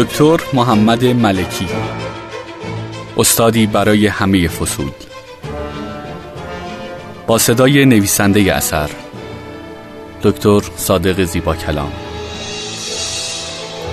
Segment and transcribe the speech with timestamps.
[0.00, 1.66] دکتر محمد ملکی.
[3.16, 4.90] استادی برای همه فصول
[7.26, 8.90] با صدای نویسنده اثر
[10.22, 11.92] دکتر صادق زیبا کلام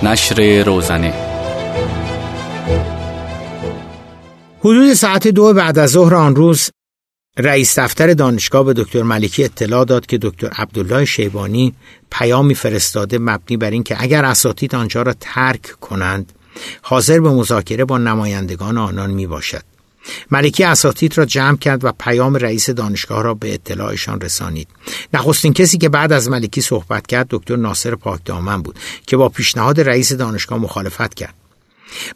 [0.02, 1.14] نشر روزنه.
[4.60, 6.70] حدود ساعت دو بعد از ظهر آن روز
[7.38, 11.74] رئیس دفتر دانشگاه به دکتر ملکی اطلاع داد که دکتر عبدالله شیبانی
[12.10, 16.32] پیامی فرستاده مبنی بر اینکه اگر اساتید آنجا را ترک کنند
[16.82, 19.62] حاضر به مذاکره با نمایندگان آنان می باشد.
[20.30, 24.68] ملکی اساتید را جمع کرد و پیام رئیس دانشگاه را به اطلاعشان رسانید.
[25.14, 29.80] نخستین کسی که بعد از ملکی صحبت کرد دکتر ناصر پاکدامن بود که با پیشنهاد
[29.80, 31.34] رئیس دانشگاه مخالفت کرد.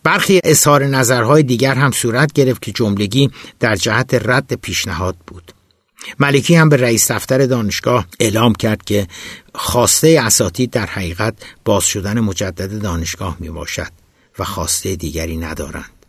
[0.02, 5.52] برخی اظهار نظرهای دیگر هم صورت گرفت که جملگی در جهت رد پیشنهاد بود.
[6.18, 9.06] ملکی هم به رئیس دفتر دانشگاه اعلام کرد که
[9.54, 11.34] خواسته اساتید در حقیقت
[11.64, 13.92] باز شدن مجدد دانشگاه می باشد
[14.38, 16.01] و خواسته دیگری ندارند.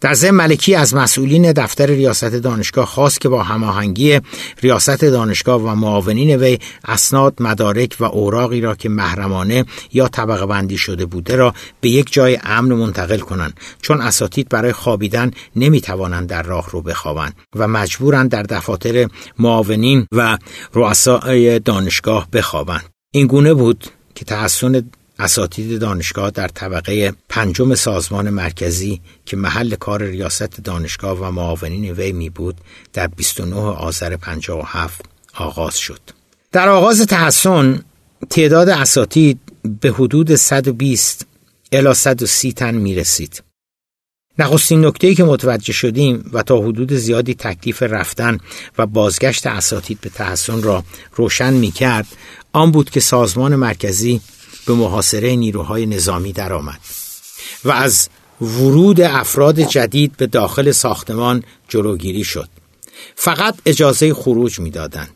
[0.00, 4.20] در ضمن ملکی از مسئولین دفتر ریاست دانشگاه خواست که با هماهنگی
[4.62, 10.78] ریاست دانشگاه و معاونین وی اسناد مدارک و اوراقی را که محرمانه یا طبقه بندی
[10.78, 13.60] شده بوده را به یک جای امن منتقل کنند.
[13.82, 19.08] چون اساتید برای خوابیدن نمی‌توانند در راه رو بخوابند و مجبورند در دفاتر
[19.38, 20.38] معاونین و
[20.74, 22.84] رؤسای دانشگاه بخوابند.
[23.10, 30.02] این گونه بود که تحسن اساتید دانشگاه در طبقه پنجم سازمان مرکزی که محل کار
[30.02, 32.56] ریاست دانشگاه و معاونین وی می بود
[32.92, 36.00] در 29 آذر 57 آغاز شد.
[36.52, 37.84] در آغاز تحسن
[38.30, 39.40] تعداد اساتید
[39.80, 41.26] به حدود 120
[41.72, 43.42] الی 130 تن می رسید.
[44.38, 48.38] نخستین نکته که متوجه شدیم و تا حدود زیادی تکلیف رفتن
[48.78, 52.06] و بازگشت اساتید به تحسن را روشن می کرد
[52.52, 54.20] آن بود که سازمان مرکزی
[54.68, 56.80] به محاصره نیروهای نظامی درآمد
[57.64, 58.08] و از
[58.40, 62.48] ورود افراد جدید به داخل ساختمان جلوگیری شد.
[63.14, 65.10] فقط اجازه خروج می‌دادند.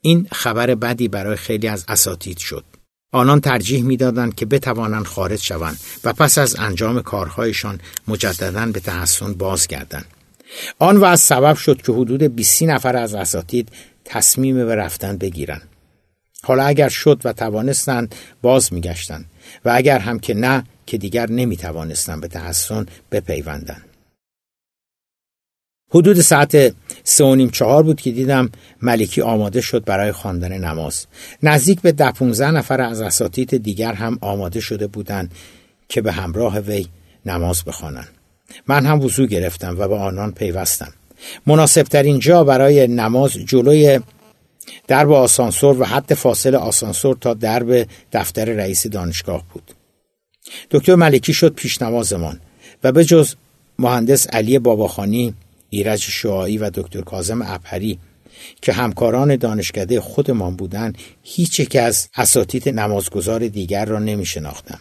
[0.00, 2.64] این خبر بدی برای خیلی از اساتید شد.
[3.12, 9.32] آنان ترجیح می‌دادند که بتوانند خارج شوند و پس از انجام کارهایشان مجددا به تحسن
[9.34, 10.06] بازگردند.
[10.78, 13.68] آن و از سبب شد که حدود 20 نفر از اساتید
[14.04, 15.75] تصمیم به رفتن بگیرند.
[16.46, 19.24] حالا اگر شد و توانستند باز میگشتند
[19.64, 23.84] و اگر هم که نه که دیگر نمی توانستند به تحسن بپیوندند.
[25.90, 26.74] حدود ساعت
[27.04, 28.50] سه و نیم چهار بود که دیدم
[28.82, 31.06] ملکی آماده شد برای خواندن نماز.
[31.42, 35.32] نزدیک به ده پونزه نفر از اساتید دیگر هم آماده شده بودند
[35.88, 36.86] که به همراه وی
[37.26, 38.08] نماز بخوانند.
[38.66, 40.92] من هم وضوع گرفتم و به آنان پیوستم.
[41.46, 44.00] مناسبترین جا برای نماز جلوی
[44.88, 49.70] درب آسانسور و حد فاصل آسانسور تا درب دفتر رئیس دانشگاه بود
[50.70, 52.40] دکتر ملکی شد پیشنمازمان
[52.84, 53.34] و به جز
[53.78, 55.34] مهندس علی باباخانی
[55.70, 57.98] ایرج شعایی و دکتر کازم ابهری
[58.62, 64.80] که همکاران دانشکده خودمان بودند هیچ یک از اساتید نمازگزار دیگر را نمی شناختم.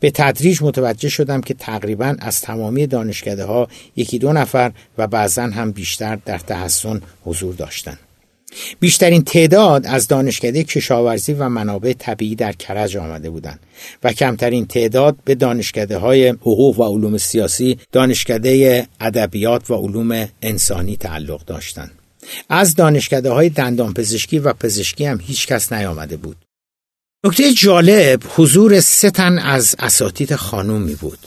[0.00, 5.42] به تدریج متوجه شدم که تقریبا از تمامی دانشکده ها یکی دو نفر و بعضا
[5.42, 7.98] هم بیشتر در تحسن حضور داشتند.
[8.80, 13.60] بیشترین تعداد از دانشکده کشاورزی و منابع طبیعی در کرج آمده بودند
[14.04, 20.96] و کمترین تعداد به دانشکده های حقوق و علوم سیاسی دانشکده ادبیات و علوم انسانی
[20.96, 21.90] تعلق داشتند.
[22.48, 26.36] از دانشکده های دندان پزشکی و پزشکی هم هیچ کس نیامده بود.
[27.24, 31.18] نکته جالب حضور سه تن از اساتید خانومی بود.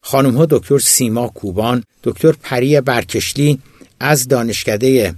[0.00, 3.58] خانم ها دکتر سیما کوبان دکتر پری برکشلی
[4.00, 5.14] از دانشکده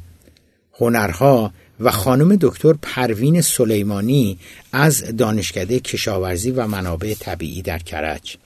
[0.81, 4.39] هنرها و خانم دکتر پروین سلیمانی
[4.73, 8.37] از دانشکده کشاورزی و منابع طبیعی در کرج.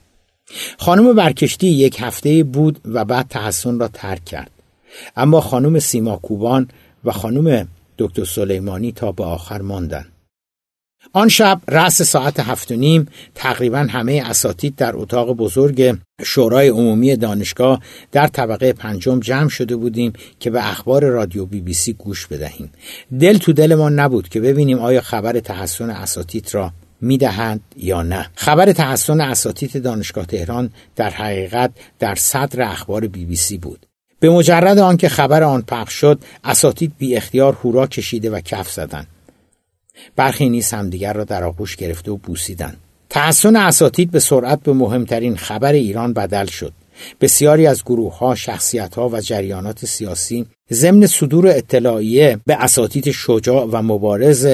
[0.78, 4.50] خانم برکشتی یک هفته بود و بعد تحسن را ترک کرد.
[5.16, 6.68] اما خانم سیما کوبان
[7.04, 10.11] و خانم دکتر سلیمانی تا به آخر ماندند
[11.12, 17.16] آن شب رأس ساعت هفت و نیم تقریبا همه اساتید در اتاق بزرگ شورای عمومی
[17.16, 17.80] دانشگاه
[18.12, 22.72] در طبقه پنجم جمع شده بودیم که به اخبار رادیو بی بی سی گوش بدهیم.
[23.20, 28.30] دل تو دلمان نبود که ببینیم آیا خبر تحسن اساتید را می‌دهند یا نه.
[28.34, 33.86] خبر تحسن اساتید دانشگاه تهران در حقیقت در صدر اخبار بی بی سی بود.
[34.20, 39.06] به مجرد آنکه خبر آن پخش شد اساتید بی اختیار هورا کشیده و کف زدند.
[40.16, 42.76] برخی نیز همدیگر را در آغوش گرفته و بوسیدند.
[43.10, 46.72] تحسن اساتید به سرعت به مهمترین خبر ایران بدل شد.
[47.20, 48.36] بسیاری از گروه ها،
[49.12, 54.48] و جریانات سیاسی ضمن صدور اطلاعیه به اساتید شجاع و مبارز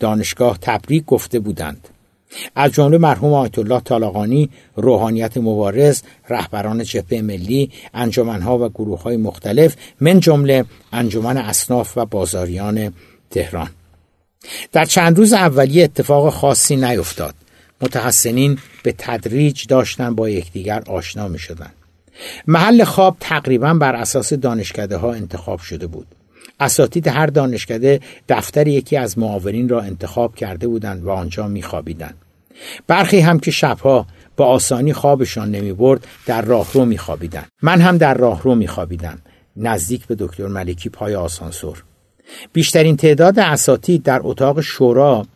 [0.00, 1.88] دانشگاه تبریک گفته بودند.
[2.54, 9.16] از جمله مرحوم آیت الله طالقانی روحانیت مبارز رهبران جبهه ملی انجمنها و گروه های
[9.16, 12.92] مختلف من جمله انجمن اصناف و بازاریان
[13.30, 13.68] تهران.
[14.72, 17.34] در چند روز اولیه اتفاق خاصی نیفتاد.
[17.80, 21.70] متحسنین به تدریج داشتن با یکدیگر آشنا می شدن.
[22.46, 26.06] محل خواب تقریبا بر اساس دانشکده ها انتخاب شده بود.
[26.60, 32.14] اساتید هر دانشکده دفتر یکی از معاونین را انتخاب کرده بودند و آنجا میخوابیدند.
[32.86, 34.06] برخی هم که شبها
[34.36, 37.48] با آسانی خوابشان نمی برد در راهرو میخوابیدند.
[37.62, 39.18] من هم در راهرو میخوابیدم.
[39.56, 41.84] نزدیک به دکتر ملکی پای آسانسور.
[42.52, 45.26] بیشترین تعداد اساتید در اتاق شورا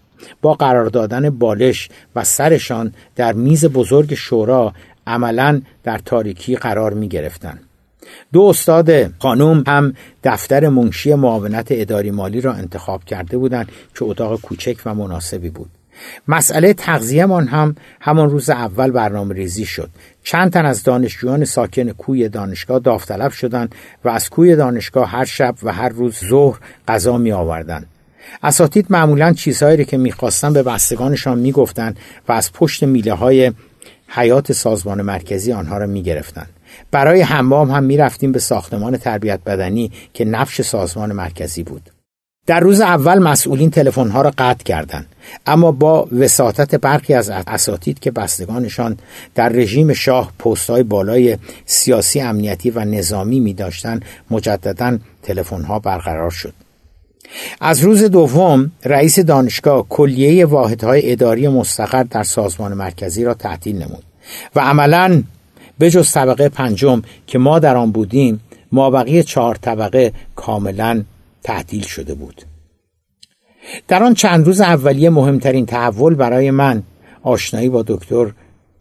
[0.42, 4.72] با قرار دادن بالش و سرشان در میز بزرگ شورا
[5.06, 7.60] عملا در تاریکی قرار می گرفتن.
[8.32, 9.94] دو استاد خانوم هم
[10.24, 15.70] دفتر منشی معاونت اداری مالی را انتخاب کرده بودند که اتاق کوچک و مناسبی بود.
[16.28, 19.90] مسئله تغذیهمان هم همان روز اول برنامه ریزی شد.
[20.22, 25.54] چند تن از دانشجویان ساکن کوی دانشگاه داوطلب شدند و از کوی دانشگاه هر شب
[25.62, 26.58] و هر روز ظهر
[26.88, 27.86] غذا می آوردند.
[28.42, 31.98] اساتید معمولا چیزهایی که می‌خواستن به بستگانشان می‌گفتند
[32.28, 33.52] و از پشت میله های
[34.08, 36.50] حیات سازمان مرکزی آنها را می‌گرفتند
[36.90, 41.90] برای حمام هم می‌رفتیم به ساختمان تربیت بدنی که نفش سازمان مرکزی بود
[42.46, 45.06] در روز اول مسئولین تلفن‌ها را قطع کردند
[45.46, 48.98] اما با وساطت برخی از اساتید که بستگانشان
[49.34, 54.00] در رژیم شاه پستهای بالای سیاسی امنیتی و نظامی می داشتن
[54.30, 56.52] مجددا تلفن‌ها برقرار شد.
[57.60, 64.04] از روز دوم رئیس دانشگاه کلیه واحدهای اداری مستقر در سازمان مرکزی را تعطیل نمود
[64.56, 65.22] و عملا
[65.78, 68.40] به جز طبقه پنجم که ما در آن بودیم
[68.72, 71.02] مابقی چهار طبقه کاملا
[71.46, 72.42] تعطیل شده بود.
[73.88, 76.82] در آن چند روز اولیه مهمترین تحول برای من
[77.22, 78.32] آشنایی با دکتر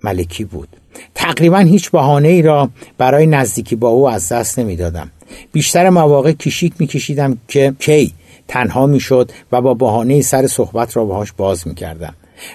[0.03, 0.67] ملکی بود.
[1.15, 5.11] تقریبا هیچ بهانه ای را برای نزدیکی با او از دست نمی‌دادم.
[5.51, 8.13] بیشتر مواقع کشیک میکشیدم که کی
[8.47, 12.13] تنها می‌شد و با بهانه سر صحبت را باهاش باز می‌کردم.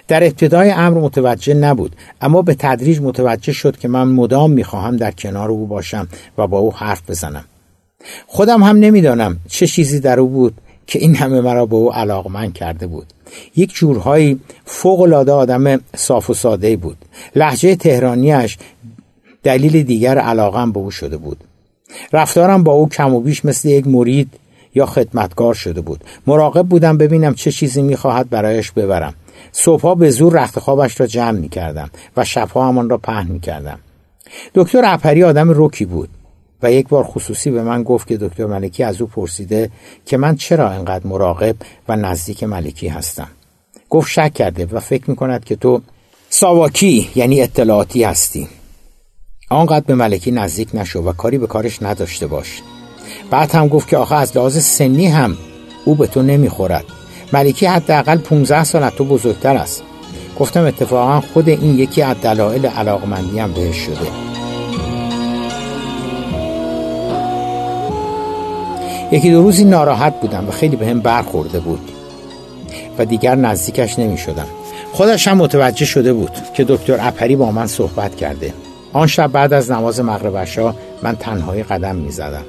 [0.08, 5.10] در ابتدای امر متوجه نبود اما به تدریج متوجه شد که من مدام می‌خواهم در
[5.10, 6.08] کنار او باشم
[6.38, 7.44] و با او حرف بزنم.
[8.26, 10.54] خودم هم نمی‌دانم چه چیزی در او بود
[10.86, 13.06] که این همه مرا به او علاقمند کرده بود.
[13.56, 16.96] یک جورهایی فوق العاده آدم صاف و ساده بود.
[17.36, 18.58] لحجه تهرانیش
[19.42, 21.44] دلیل دیگر علاقم به او شده بود.
[22.12, 24.28] رفتارم با او کم و بیش مثل یک مرید
[24.74, 26.04] یا خدمتکار شده بود.
[26.26, 29.14] مراقب بودم ببینم چه چیزی می‌خواهد برایش ببرم.
[29.52, 33.78] صبحها به زور رخت خوابش را جمع می‌کردم و شبها همان را پهن می‌کردم.
[34.54, 36.08] دکتر اپری آدم روکی بود.
[36.62, 39.70] و یک بار خصوصی به من گفت که دکتر ملکی از او پرسیده
[40.06, 41.56] که من چرا انقدر مراقب
[41.88, 43.28] و نزدیک ملکی هستم.
[43.90, 45.80] گفت شک کرده و فکر می‌کند که تو
[46.28, 48.48] ساواکی یعنی اطلاعاتی هستی.
[49.50, 52.62] آنقدر به ملکی نزدیک نشو و کاری به کارش نداشته باش.
[53.30, 55.36] بعد هم گفت که آخه از لحاظ سنی هم
[55.84, 56.84] او به تو نمی‌خورد.
[57.32, 59.82] ملکی حداقل 15 سال از تو بزرگتر است.
[60.38, 64.10] گفتم اتفاقا خود این یکی از دلایل علاقمندی هم بهش شده.
[69.12, 71.90] یکی دو روزی ناراحت بودم و خیلی به هم برخورده بود
[72.98, 74.46] و دیگر نزدیکش نمی شدم
[74.92, 78.54] خودش هم متوجه شده بود که دکتر اپری با من صحبت کرده.
[78.92, 80.48] آن شب بعد از نماز مغرب
[81.02, 82.44] من تنهایی قدم می زدم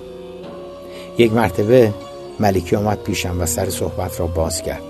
[1.18, 1.94] یک مرتبه
[2.40, 4.82] ملکی آمد پیشم و سر صحبت را باز کرد.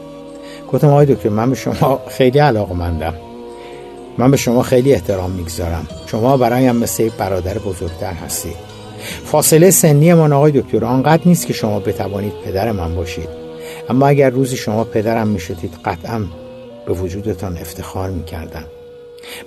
[0.74, 3.14] گفتم آقای دکتر من به شما خیلی علاقه مندم
[4.18, 5.88] من به شما خیلی احترام می‌گذارم.
[6.06, 8.71] شما برایم مثل برادر بزرگتر هستید.
[9.26, 13.30] فاصله سنی من آقای دکتر آنقدر نیست که شما بتوانید پدر من باشید.
[13.90, 16.26] اما اگر روزی شما پدرم می‌شدید قطعا
[16.86, 18.66] به وجودتان افتخار می‌کردم.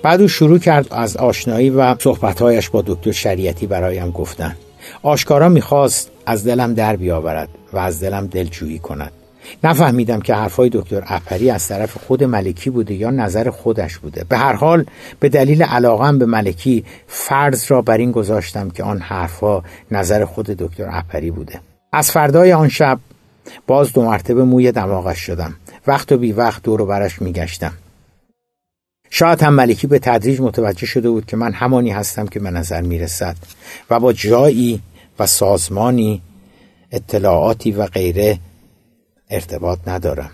[0.02, 4.56] بعد او شروع کرد از آشنایی و صحبتهایش با دکتر شریعتی برایم گفتن.
[5.02, 9.12] آشکارا می‌خواست از دلم در بیاورد و از دلم دلجویی کند.
[9.64, 14.24] نفهمیدم که حرفای دکتر اپری از طرف خود ملکی بوده یا نظر خودش بوده.
[14.28, 14.84] به هر حال
[15.20, 20.46] به دلیل علاقم به ملکی فرض را بر این گذاشتم که آن حرفها نظر خود
[20.46, 21.60] دکتر اپری بوده.
[21.92, 22.98] از فردای آن شب
[23.66, 25.54] باز دو مرتبه موی دماغش شدم.
[25.86, 27.72] وقت و بی وقت دور و برش میگشتم.
[29.10, 32.80] شاید هم ملکی به تدریج متوجه شده بود که من همانی هستم که به نظر
[32.80, 33.36] می‌رسد
[33.90, 34.80] و با جایی
[35.18, 36.22] و سازمانی
[36.92, 38.38] اطلاعاتی و غیره
[39.34, 40.30] ارتباط ندارم.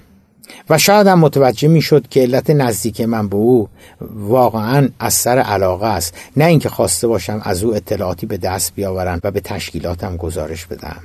[0.71, 3.69] و شاید هم متوجه می شد که علت نزدیک من به او
[4.15, 6.15] واقعا از سر علاقه است.
[6.37, 11.03] نه اینکه خواسته باشم از او اطلاعاتی به دست بیاورم و به تشکیلاتم گزارش بدم.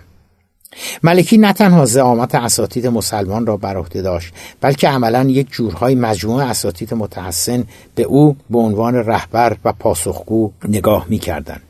[1.04, 6.46] ملکی نه تنها زعامت اساتید مسلمان را بر عهده داشت بلکه عملا یک جورهای مجموعه
[6.46, 7.64] اساتید متحسن
[7.96, 11.62] به او به عنوان رهبر و پاسخگو نگاه می‌کردند.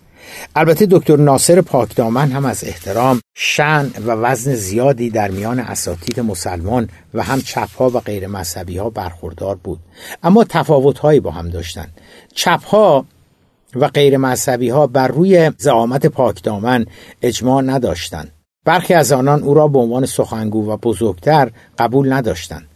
[0.55, 6.89] البته دکتر ناصر پاکدامن هم از احترام شن و وزن زیادی در میان اساتید مسلمان
[7.13, 9.79] و هم چپها و غیر مذهبی ها برخوردار بود.
[10.23, 12.01] اما تفاوت هایی با هم داشتند.
[12.33, 13.05] چپها
[13.75, 16.85] و غیر مذهبی ها بر روی زعامت پاکدامن
[17.21, 18.31] اجماع نداشتند.
[18.65, 22.67] برخی از آنان او را به عنوان سخنگو و بزرگتر قبول نداشتند.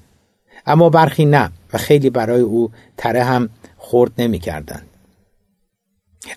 [0.66, 4.82] اما برخی نه و خیلی برای او تره هم خورد نمی کردن.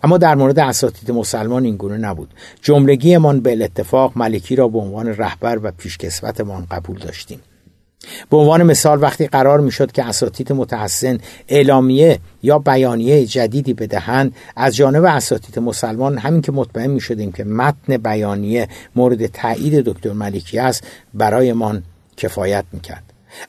[0.02, 2.34] اما در مورد اساتید مسلمان این گونه نبود.
[2.62, 7.40] جملگیمان به اتفاق ملکی را به عنوان رهبر و پیشکسوتمان قبول داشتیم.
[8.30, 14.76] به عنوان مثال وقتی قرار می‌شد که اساتید متحسن اعلامیه یا بیانیه جدیدی بدهند از
[14.76, 20.58] جانب اساتید مسلمان همین که مطمئن می شدیم که متن بیانیه مورد تایید دکتر ملکی
[20.58, 20.84] است
[21.14, 21.82] برایمان
[22.16, 23.02] کفایت می‌کرد.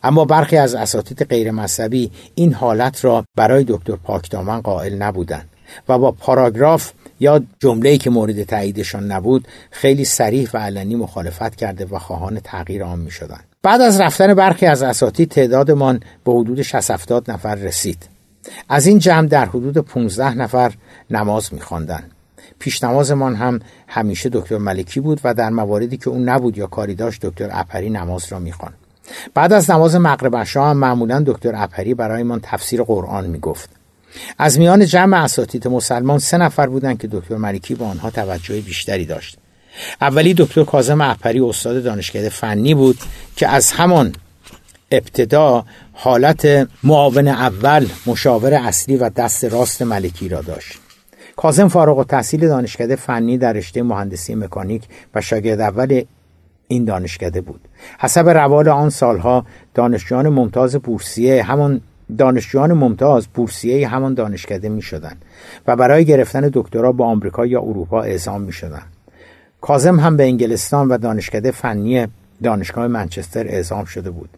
[0.04, 5.50] اما برخی از اساتید غیر مذهبی این حالت را برای دکتر پاکدامن قائل نبودند.
[5.90, 11.86] و با پاراگراف یا جمله‌ای که مورد تاییدشان نبود خیلی صریح و علنی مخالفت کرده
[11.86, 13.44] و خواهان تغییر آن می‌شدند.
[13.64, 18.10] بعد از رفتن برخی از اساتید تعدادمان به حدود 60 نفر رسید.
[18.70, 20.74] از این جمع در حدود 15 نفر
[21.10, 22.12] نماز میخواندند.
[22.60, 26.96] پیش نمازمان هم همیشه دکتر ملکی بود و در مواردی که اون نبود یا کاری
[26.96, 28.76] داشت دکتر اپری نماز را می‌خواند.
[29.34, 33.70] بعد از نماز مغرب عشا هم معمولا دکتر اپری برایمان تفسیر قرآن می‌گفت.
[34.38, 39.06] از میان جمع اساتید مسلمان سه نفر بودند که دکتر ملکی با آنها توجه بیشتری
[39.06, 39.38] داشت.
[40.02, 42.98] اولی دکتر کازم احپری استاد دانشکده فنی بود
[43.36, 44.14] که از همان
[44.92, 50.80] ابتدا حالت معاون اول مشاور اصلی و دست راست ملکی را داشت.
[51.36, 54.84] کازم فارغ و تحصیل دانشکده فنی در رشته مهندسی مکانیک
[55.16, 56.04] و شاگرد اول
[56.68, 57.62] این دانشکده بود.
[58.00, 61.82] حسب روال آن سالها دانشجویان ممتاز بورسیه همان
[62.18, 65.18] دانشجویان ممتاز بورسیه همان دانشکده می شدن
[65.68, 68.84] و برای گرفتن دکترا با آمریکا یا اروپا اعزام می شدن.
[69.62, 72.08] کازم هم به انگلستان و دانشکده فنی
[72.44, 74.30] دانشگاه منچستر اعزام شده بود.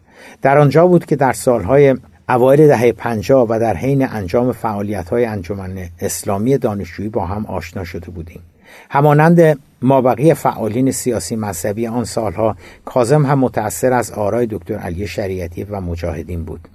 [0.42, 1.96] در آنجا بود که در سالهای
[2.28, 7.84] اوایل دهه پنجاه و در حین انجام فعالیت های انجمن اسلامی دانشجویی با هم آشنا
[7.84, 8.40] شده بودیم.
[8.90, 15.64] همانند مابقی فعالین سیاسی مذهبی آن سالها کازم هم متأثر از آرای دکتر علی شریعتی
[15.64, 16.68] و مجاهدین بود.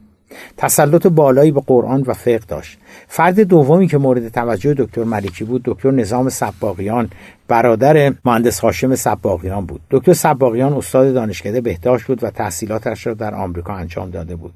[0.58, 2.78] تسلط بالایی به قرآن و فقه داشت.
[3.08, 7.10] فرد دومی که مورد توجه دکتر ملکی بود دکتر نظام سباقیان.
[7.48, 9.82] برادر مهندس هاشم سباقیان بود.
[9.92, 14.54] دکتر سباقیان استاد دانشکده بهداشت بود و تحصیلاتش را در آمریکا انجام داده بود.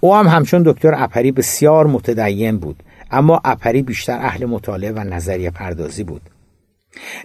[0.00, 5.50] او هم همچون دکتر اپری بسیار متدین بود اما اپری بیشتر اهل مطالعه و نظریه
[5.50, 6.22] پردازی بود.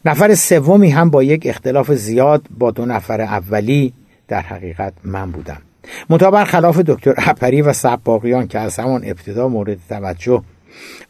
[0.05, 3.93] نفر سومی هم با یک اختلاف زیاد با دو نفر اولی
[4.27, 5.61] در حقیقت من بودم.
[6.09, 10.41] منتها خلاف دکتر اپری و سباقیان که از همان ابتدا مورد توجه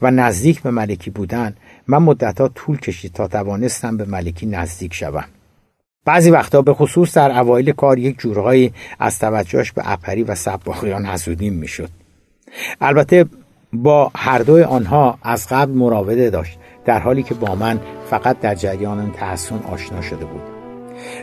[0.02, 5.26] و نزدیک به ملکی بودند من مدتها طول کشید تا توانستم به ملکی نزدیک شوم.
[6.06, 11.06] بعضی وقتا به خصوص در اوایل کار یک جورهایی از توجهش به اپری و سباقیان
[11.06, 11.90] حسودیم می‌شد.
[12.82, 13.26] البته
[13.74, 18.56] با هر دوی آنها از قبل مراوده داشت در حالی که با من فقط در
[18.56, 20.42] جریان تحسن آشنا شده بود.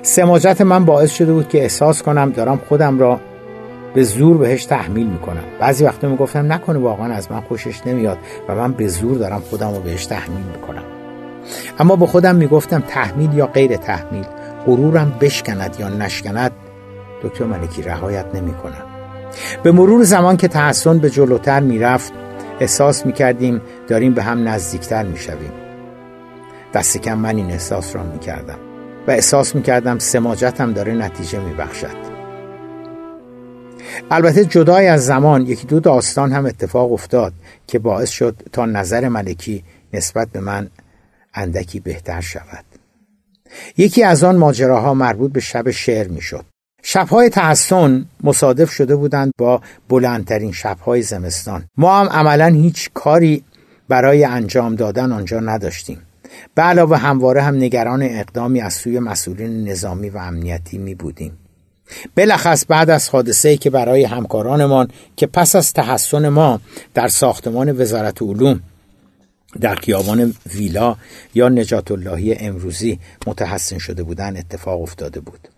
[0.02, 3.21] سماجت من باعث شده بود که احساس کنم دارم خودم را
[3.99, 5.45] به زور بهش تحمیل می‌کنم.
[5.61, 9.75] بعضی وقتا می‌گفتم نکنه واقعا از من خوشش نمیاد و من به زور دارم خودم
[9.75, 10.83] رو بهش تحمیل می‌کنم.
[11.78, 14.25] اما به خودم می‌گفتم تحمیل یا غیر تحمیل
[14.67, 16.52] غرورم بشکند یا نشکند
[17.23, 18.85] دکتر ملکی رهایت نمی‌کنم.
[19.62, 22.12] به مرور زمان که تحسن به جلوتر می‌رفت
[22.61, 25.52] احساس می‌کردیم داریم به هم نزدیکتر می‌شویم.
[26.75, 28.59] دست کم من این احساس را می‌کردم
[29.09, 32.07] و احساس می‌کردم سماجتم داره نتیجه میبخشد.
[34.11, 37.33] البته جدای از زمان یکی دو داستان هم اتفاق افتاد
[37.67, 40.69] که باعث شد تا نظر ملکی نسبت به من
[41.35, 42.64] اندکی بهتر شود.
[43.76, 46.45] یکی از آن ماجراها مربوط به شب شعر می‌شد.
[46.83, 51.64] شبهای تحسن مصادف شده بودند با بلندترین شبهای زمستان.
[51.76, 53.45] ما هم عملا هیچ کاری
[53.88, 56.02] برای انجام دادن آنجا نداشتیم.
[56.55, 61.38] به علاوه همواره هم نگران اقدامی از سوی مسئولین نظامی و امنیتی می بودیم
[62.14, 66.61] بلخص بعد از حادثه که برای همکارانمان که پس از تحسن ما
[66.95, 68.61] در ساختمان وزارت علوم
[69.61, 70.97] در خیابان ویلا
[71.35, 75.49] یا نجات اللهی امروزی متحسن شده بودن اتفاق افتاده بود.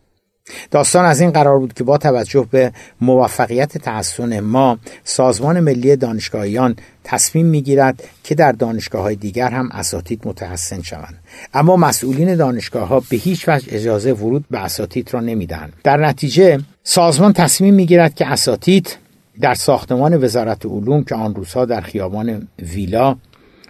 [0.70, 6.76] داستان از این قرار بود که با توجه به موفقیت تحسن ما سازمان ملی دانشگاهیان
[7.04, 11.18] تصمیم می‌گیرد که در دانشگاه های دیگر هم اساتید متحسن شوند.
[11.54, 15.72] اما مسئولین دانشگاه ها به هیچ وجه اجازه ورود به اساتید را نمی‌دهند.
[15.84, 18.96] در نتیجه سازمان تصمیم می‌گیرد که اساتید
[19.40, 23.16] در ساختمان وزارت علوم که آن روزها در خیابان ویلا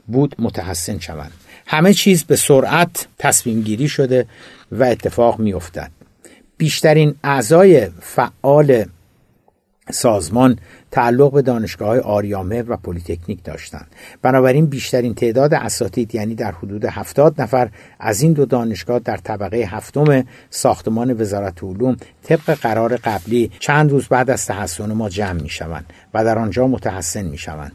[0.06, 1.32] بود متحسن شوند.
[1.66, 4.26] همه چیز به سرعت تصمیم گیری شده
[4.72, 5.90] و اتفاق میافتد.
[6.60, 8.84] بیشترین اعضای فعال
[9.90, 10.58] سازمان
[10.90, 13.86] تعلق به دانشگاه های آریامه و پلیتکنیک داشتند.
[14.22, 17.68] بنابراین بیشترین تعداد اساتید یعنی در حدود هفتاد نفر
[18.00, 24.08] از این دو دانشگاه در طبقه هفتم ساختمان وزارت علوم طبق قرار قبلی چند روز
[24.08, 27.72] بعد از تحسن ما جمع می شوند و در آنجا متحسن می شوند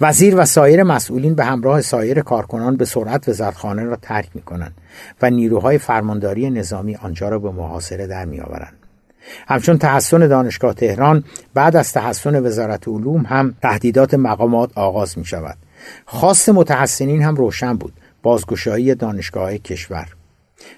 [0.00, 4.74] وزیر و سایر مسئولین به همراه سایر کارکنان به سرعت وزارتخانه را ترک می کنند
[5.22, 8.76] و نیروهای فرمانداری نظامی آنجا را به محاصره در می آورند.
[9.48, 11.24] همچون تحسن دانشگاه تهران
[11.54, 15.56] بعد از تحسن وزارت علوم هم تهدیدات مقامات آغاز می شود.
[16.06, 20.08] خواست متحسنین هم روشن بود بازگشایی دانشگاه کشور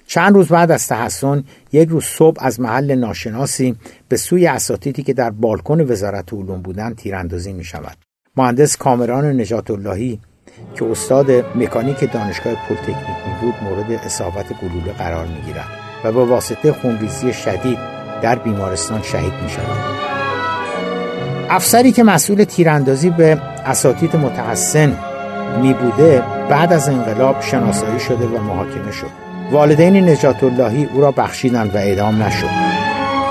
[0.07, 3.75] چند روز بعد از تحسن یک روز صبح از محل ناشناسی
[4.09, 7.97] به سوی اساتیدی که در بالکن وزارت علوم بودند تیراندازی می شود
[8.37, 10.19] مهندس کامران نجات اللهی
[10.75, 15.67] که استاد مکانیک دانشگاه پلیتکنیک بود مورد اصابت گلوله قرار می گیرد
[16.03, 17.77] و با واسطه خونریزی شدید
[18.21, 19.77] در بیمارستان شهید می شود.
[21.49, 24.97] افسری که مسئول تیراندازی به اساتید متحسن
[25.61, 29.09] می بوده بعد از انقلاب شناسایی شده و محاکمه شد
[29.51, 32.49] والدین نجات اللهی او را بخشیدند و اعدام نشد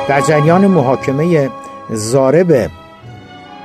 [0.09, 1.51] در جریان محاکمه
[1.91, 2.71] زارب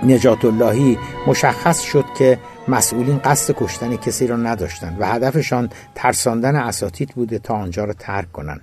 [0.04, 7.10] نجات اللهی مشخص شد که مسئولین قصد کشتن کسی را نداشتند و هدفشان ترساندن اساتید
[7.10, 8.62] بوده تا آنجا را ترک کنند.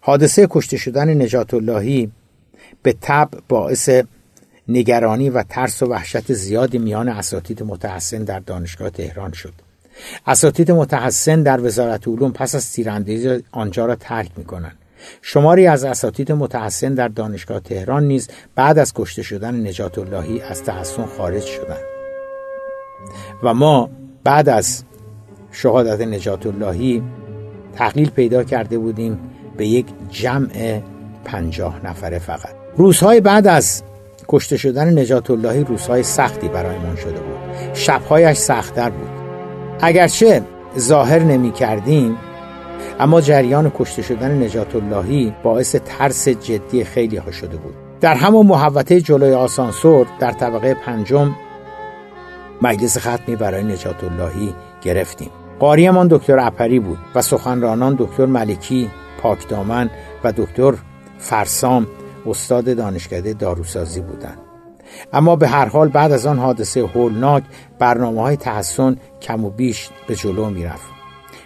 [0.00, 2.12] حادثه کشته شدن نجات اللهی
[2.82, 3.90] به تب باعث
[4.68, 9.52] نگرانی و ترس و وحشت زیادی میان اساتید متحسن در دانشگاه تهران شد.
[10.26, 14.78] اساتید متحسن در وزارت علوم پس از تیراندازی آنجا را ترک می کنند
[15.22, 20.62] شماری از اساتید متحسن در دانشگاه تهران نیز بعد از کشته شدن نجات اللهی از
[20.62, 21.84] تحسن خارج شدند.
[23.42, 23.90] و ما
[24.24, 24.84] بعد از
[25.52, 27.02] شهادت نجات اللهی
[27.74, 29.18] تقلیل پیدا کرده بودیم
[29.56, 30.80] به یک جمع
[31.24, 32.54] پنجاه نفره فقط.
[32.76, 33.82] روزهای بعد از
[34.28, 37.74] کشته شدن نجات اللهی روزهای سختی برایمان شده بود.
[37.74, 39.10] شبهایش سختتر بود.
[39.80, 40.42] اگرچه
[40.78, 42.18] ظاهر نمی کردیم
[43.02, 47.74] اما جریان کشته شدن نجات اللهی باعث ترس جدی خیلی ها شده بود.
[48.00, 51.36] در همون محوطه جلوی آسانسور در طبقه پنجم
[52.62, 55.30] مجلس ختمی برای نجات اللهی گرفتیم.
[55.58, 58.90] قاریمان دکتر اپری بود و سخنرانان دکتر ملکی
[59.22, 59.90] پاکدامن
[60.24, 60.74] و دکتر
[61.18, 61.86] فرسام
[62.26, 64.38] استاد دانشکده داروسازی بودند.
[65.12, 67.42] اما به هر حال بعد از آن حادثه هولناک
[67.78, 71.01] برنامه های تحسن کم و بیش به جلو می رفت.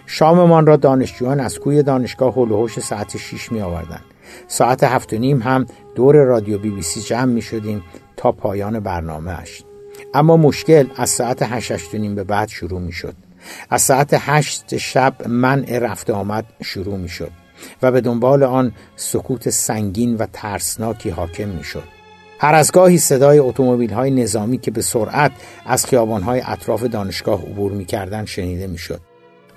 [0.09, 4.01] شاممان را دانشجویان از کوی دانشگاه هلوهوش ساعت 6 می آوردن.
[4.47, 5.65] ساعت هفت و نیم هم
[5.95, 7.83] دور رادیو بی بی سی جمع می شدیم
[8.17, 9.63] تا پایان برنامه اش.
[10.13, 13.15] اما مشکل از ساعت هشت و نیم به بعد شروع می شد.
[13.69, 17.31] از ساعت هشت شب منع رفت آمد شروع می شد.
[17.81, 21.83] و به دنبال آن سکوت سنگین و ترسناکی حاکم می شد.
[22.39, 25.31] هر از گاهی صدای اتومبیل های نظامی که به سرعت
[25.65, 29.01] از خیابان های اطراف دانشگاه عبور می کردن شنیده می شد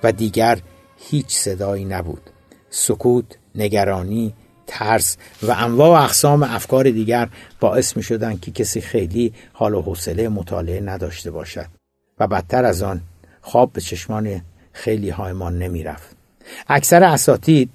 [0.03, 0.59] و دیگر
[0.97, 2.21] هیچ صدایی نبود.
[2.69, 4.33] سکوت، نگرانی،
[4.67, 9.81] ترس و انواع و اقسام افکار دیگر باعث می شدن که کسی خیلی حال و
[9.81, 11.67] حوصله مطالعه نداشته باشد
[12.19, 13.01] و بدتر از آن
[13.41, 14.41] خواب به چشمان
[14.73, 16.15] خیلی هایمان نمی رفت.
[16.67, 17.69] اکثر اساتید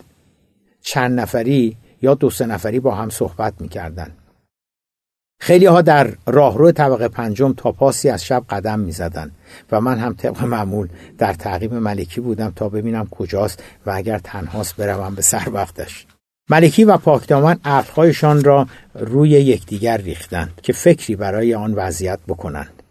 [0.81, 4.11] چند نفری یا دو سه نفری با هم صحبت می‌کردن
[5.39, 9.31] خیلی ها در راهرو طبقه پنجم تا پاسی از شب قدم می‌زدن
[9.73, 14.77] و من هم طبق معمول در تعقیب ملکی بودم تا ببینم کجاست و اگر تنهاست
[14.77, 16.07] بروم به سر وقتش.
[16.51, 22.83] ملکی و پاکدامن عقلهایشان را روی یکدیگر ریختند که فکری برای آن وضعیت بکنند.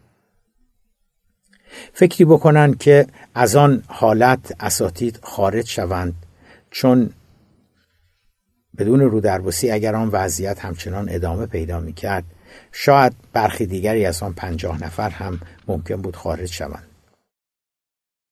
[1.93, 6.13] فکری بکنند که از آن حالت اساتید خارج شوند
[6.71, 7.09] چون
[8.77, 12.23] بدون رودربوسی اگر آن وضعیت همچنان ادامه پیدا می کرد
[12.71, 16.87] شاید برخی دیگری از آن پنجاه نفر هم ممکن بود خارج شوند.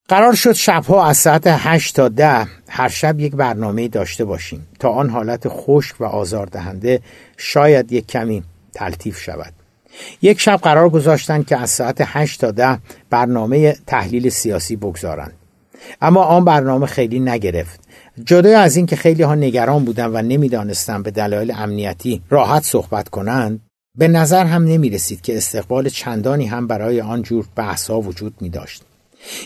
[0.07, 4.89] قرار شد شبها از ساعت هشت تا ده هر شب یک برنامه داشته باشیم تا
[4.89, 7.01] آن حالت خشک و آزاردهنده
[7.37, 9.53] شاید یک کمی تلطیف شود.
[10.21, 15.33] یک شب قرار گذاشتند که از ساعت هشت تا ده برنامه تحلیل سیاسی بگذارند.
[16.01, 17.79] اما آن برنامه خیلی نگرفت
[18.25, 23.09] جدا از این که خیلی ها نگران بودن و نمی‌دانستند به دلایل امنیتی راحت صحبت
[23.09, 23.59] کنند
[23.97, 28.33] به نظر هم نمی رسید که استقبال چندانی هم برای آن جور بحث ها وجود
[28.41, 28.83] می داشت.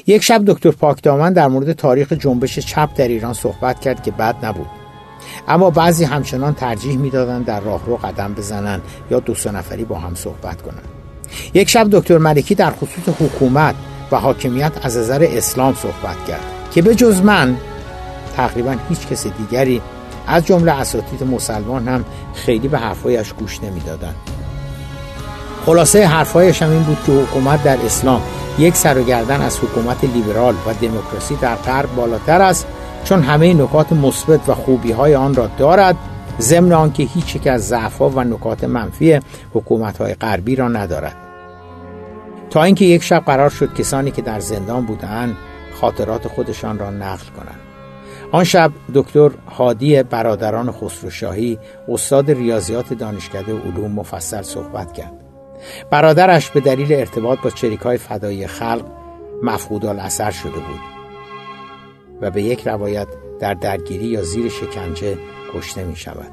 [0.07, 4.45] یک شب دکتر پاکدامن در مورد تاریخ جنبش چپ در ایران صحبت کرد که بد
[4.45, 4.67] نبود
[5.47, 8.81] اما بعضی همچنان ترجیح می‌دادند در راهرو قدم بزنند
[9.12, 10.88] یا دو سه نفری با هم صحبت کنند
[11.53, 13.75] یک شب دکتر ملکی در خصوص حکومت
[14.12, 17.57] و حاکمیت از نظر اسلام صحبت کرد که به جز من
[18.36, 19.81] تقریبا هیچ کس دیگری
[20.28, 24.16] از جمله اساتید مسلمان هم خیلی به حرفایش گوش نمی‌دادند
[25.66, 28.22] خلاصه حرفایش هم این بود که حکومت در اسلام
[28.60, 32.68] یک سر و گردن از حکومت لیبرال و دموکراسی در غرب بالاتر است
[33.04, 35.96] چون همه نکات مثبت و خوبی های آن را دارد
[36.40, 39.20] ضمن آنکه هیچ یک از ضعفها و نکات منفی
[39.54, 41.16] حکومت های غربی را ندارد.
[42.50, 45.36] تا اینکه یک شب قرار شد کسانی که در زندان بودند
[45.82, 47.66] خاطرات خودشان را نقل کنند.
[48.32, 55.13] آن شب دکتر هادی برادران خسروشاهی استاد ریاضیات دانشکده علوم مفصل صحبت کرد.
[55.92, 58.86] برادرش به دلیل ارتباط با چریک های فدایی خلق
[59.44, 60.80] مفقود اثر شده بود
[62.22, 63.08] و به یک روایت
[63.40, 65.18] در درگیری یا زیر شکنجه
[65.54, 66.32] کشته می شود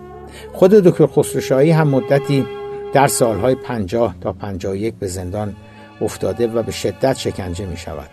[0.53, 2.47] خود دکتر خسروشاهی هم مدتی
[2.93, 5.57] در سالهای پنجاه تا پنجاه یک به زندان
[6.01, 8.11] افتاده و به شدت شکنجه می شود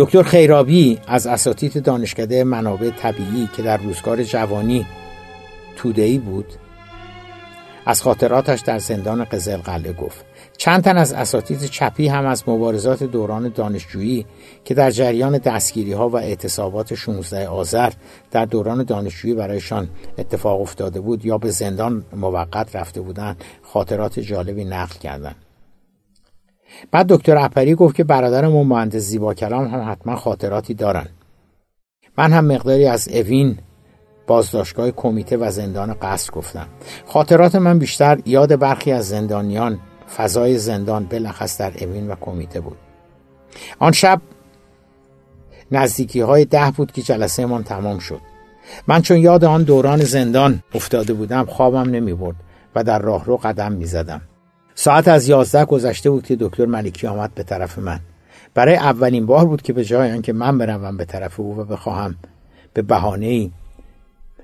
[0.00, 4.86] دکتر خیرابی از اساتید دانشکده منابع طبیعی که در روزگار جوانی
[5.76, 6.46] تودهی بود
[7.86, 10.24] از خاطراتش در زندان قزل قلعه گفت.
[10.56, 14.26] چند تن از اساتید چپی هم از مبارزات دوران دانشجویی
[14.64, 17.92] که در جریان دستگیری ها و اعتصابات 16 آذر
[18.30, 24.64] در دوران دانشجویی برایشان اتفاق افتاده بود یا به زندان موقت رفته بودند خاطرات جالبی
[24.64, 25.49] نقل کردند.
[26.90, 31.06] بعد دکتر اپری گفت که برادرمون مهندس زیبا کلام هم حتما خاطراتی دارن.
[32.18, 33.58] من هم مقداری از اوین
[34.26, 36.66] بازداشتگاه کمیته و زندان قصر گفتم.
[37.06, 39.78] خاطرات من بیشتر یاد برخی از زندانیان
[40.16, 42.76] فضای زندان بلخص در اوین و کمیته بود.
[43.78, 44.20] آن شب
[45.72, 48.20] نزدیکی های ده بود که جلسه من تمام شد.
[48.86, 52.36] من چون یاد آن دوران زندان افتاده بودم خوابم نمی برد
[52.74, 54.20] و در راهرو قدم می زدم.
[54.82, 58.00] ساعت از یازده گذشته بود که دکتر ملکی آمد به طرف من.
[58.54, 62.14] برای اولین بار بود که به جای آنکه من بروم به طرف او و بخواهم
[62.74, 63.50] به بهانه ای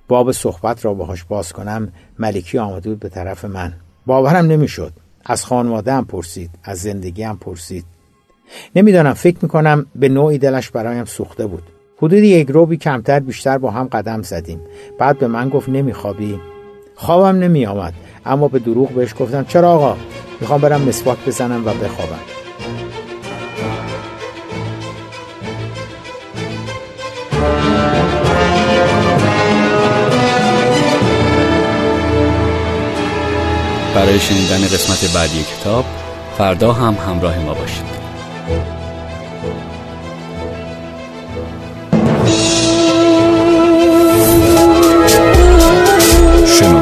[0.09, 3.73] باب صحبت را باهاش باز کنم ملکی آمده بود به طرف من.
[4.07, 4.93] باورم نمی‌شد.
[5.25, 7.85] از خانواده هم پرسید از زندگی هم پرسید.
[8.77, 11.63] نمی‌دانم فکر می‌کنم به نوعی دلش برایم سوخته بود.
[11.97, 14.61] حدود یک روبی کمتر بیشتر با هم قدم زدیم.
[14.99, 16.41] بعد به من گفت نمیخوابی؟
[16.95, 17.95] خوابم نمی آمد
[18.27, 19.97] اما به دروغ بهش گفتم چرا آقا؟
[20.41, 22.19] می‌خوام برم مسواک بزنم و بخوابم.
[33.95, 35.85] برای شنیدن قسمت بعدی کتاب
[36.39, 37.87] فردا هم همراه ما باشید.